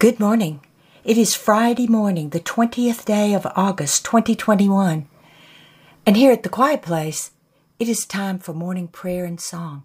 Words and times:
Good 0.00 0.18
morning. 0.18 0.60
It 1.04 1.18
is 1.18 1.34
Friday 1.34 1.86
morning, 1.86 2.30
the 2.30 2.40
20th 2.40 3.04
day 3.04 3.34
of 3.34 3.46
August 3.54 4.02
2021. 4.06 5.06
And 6.06 6.16
here 6.16 6.32
at 6.32 6.42
the 6.42 6.48
Quiet 6.48 6.80
Place, 6.80 7.32
it 7.78 7.86
is 7.86 8.06
time 8.06 8.38
for 8.38 8.54
morning 8.54 8.88
prayer 8.88 9.26
and 9.26 9.38
song. 9.38 9.84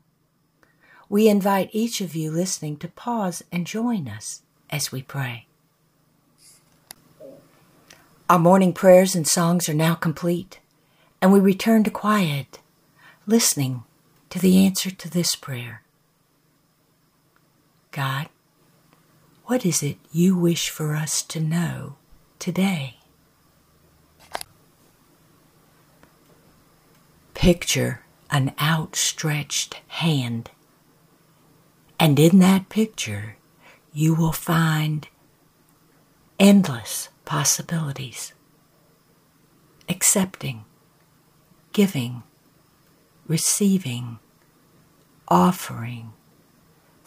We 1.09 1.28
invite 1.28 1.70
each 1.73 1.99
of 1.99 2.15
you 2.15 2.31
listening 2.31 2.78
to 2.78 2.88
pause 2.88 3.43
and 3.51 3.67
join 3.67 4.07
us 4.07 4.43
as 4.70 4.89
we 4.89 5.01
pray. 5.01 5.47
Our 8.29 8.40
morning 8.40 8.72
prayers 8.72 9.16
and 9.16 9.28
songs 9.28 9.68
are 9.68 9.74
now 9.74 9.96
complete, 9.96 10.62
and 11.22 11.34
we 11.34 11.42
return 11.42 11.84
to 11.84 11.92
quiet, 11.92 12.60
listening 13.28 13.84
to 14.29 14.40
the 14.40 14.66
answer 14.66 14.92
to 14.92 15.10
this 15.10 15.36
prayer 15.36 15.82
God, 17.91 18.30
what 19.45 19.66
is 19.66 19.84
it 19.84 19.98
you 20.12 20.35
wish 20.35 20.70
for 20.70 20.95
us 20.95 21.22
to 21.22 21.40
know 21.40 21.95
today? 22.40 22.98
Picture 27.36 28.02
an 28.31 28.53
outstretched 28.59 29.81
hand, 29.88 30.50
and 32.00 32.20
in 32.20 32.39
that 32.39 32.70
picture 32.70 33.36
you 33.94 34.16
will 34.16 34.31
find 34.31 35.08
endless 36.39 37.09
possibilities. 37.23 38.34
Accepting, 39.88 40.66
giving, 41.72 42.23
receiving, 43.27 44.17
offering, 45.27 46.14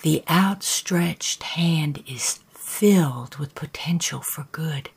the 0.02 0.22
outstretched 0.28 1.42
hand 1.42 2.02
is 2.06 2.40
filled 2.50 3.36
with 3.36 3.54
potential 3.54 4.20
for 4.20 4.46
good. 4.52 4.90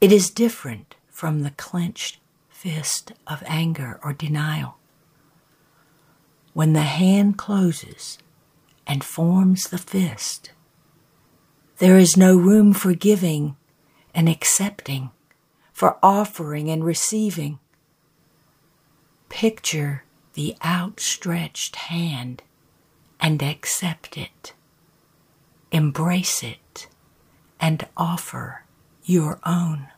It 0.00 0.12
is 0.12 0.30
different 0.30 0.94
from 1.10 1.40
the 1.40 1.50
clenched 1.50 2.18
fist 2.48 3.12
of 3.26 3.42
anger 3.46 4.00
or 4.02 4.12
denial. 4.12 4.78
When 6.54 6.72
the 6.72 6.82
hand 6.82 7.36
closes 7.36 8.18
and 8.86 9.04
forms 9.04 9.64
the 9.64 9.78
fist, 9.78 10.52
there 11.78 11.98
is 11.98 12.16
no 12.16 12.36
room 12.36 12.72
for 12.72 12.94
giving 12.94 13.56
and 14.14 14.28
accepting, 14.28 15.10
for 15.72 15.98
offering 16.02 16.70
and 16.70 16.84
receiving. 16.84 17.58
Picture 19.28 20.04
the 20.34 20.56
outstretched 20.64 21.76
hand 21.76 22.42
and 23.20 23.42
accept 23.42 24.16
it. 24.16 24.54
Embrace 25.72 26.42
it 26.42 26.88
and 27.60 27.86
offer 27.96 28.64
your 29.04 29.38
own. 29.44 29.88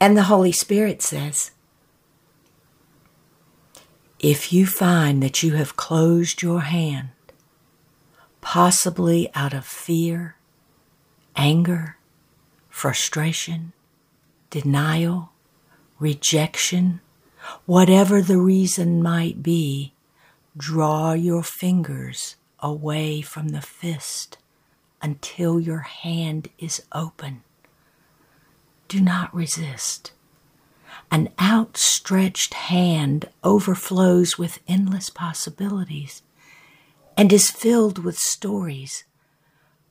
And 0.00 0.16
the 0.16 0.24
Holy 0.24 0.52
Spirit 0.52 1.02
says, 1.02 1.50
if 4.18 4.52
you 4.52 4.66
find 4.66 5.22
that 5.22 5.42
you 5.42 5.52
have 5.52 5.76
closed 5.76 6.42
your 6.42 6.62
hand, 6.62 7.10
possibly 8.40 9.30
out 9.34 9.54
of 9.54 9.64
fear, 9.64 10.36
anger, 11.36 11.96
frustration, 12.68 13.72
denial, 14.50 15.30
rejection, 15.98 17.00
whatever 17.66 18.20
the 18.20 18.38
reason 18.38 19.02
might 19.02 19.42
be, 19.42 19.92
Draw 20.58 21.12
your 21.12 21.44
fingers 21.44 22.34
away 22.58 23.20
from 23.20 23.50
the 23.50 23.60
fist 23.60 24.38
until 25.00 25.60
your 25.60 25.80
hand 25.80 26.48
is 26.58 26.82
open. 26.90 27.44
Do 28.88 29.00
not 29.00 29.32
resist. 29.32 30.10
An 31.12 31.28
outstretched 31.40 32.54
hand 32.54 33.28
overflows 33.44 34.36
with 34.36 34.58
endless 34.66 35.10
possibilities 35.10 36.22
and 37.16 37.32
is 37.32 37.52
filled 37.52 38.02
with 38.02 38.18
stories, 38.18 39.04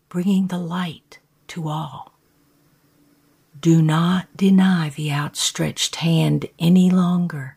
bringing 0.10 0.48
the 0.48 0.60
light 0.60 1.20
to 1.48 1.70
all. 1.70 2.12
Do 3.62 3.82
not 3.82 4.36
deny 4.36 4.90
the 4.90 5.14
outstretched 5.14 5.96
hand 5.98 6.48
any 6.60 6.90
longer. 6.90 7.56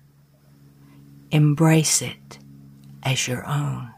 Embrace 1.32 2.00
it 2.00 2.38
as 3.03 3.27
your 3.28 3.47
own. 3.47 3.93